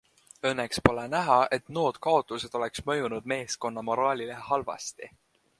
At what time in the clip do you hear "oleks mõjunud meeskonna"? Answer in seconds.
2.63-3.87